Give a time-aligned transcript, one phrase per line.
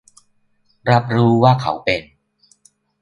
[0.89, 2.03] รับรู้ว่าเขาเป็น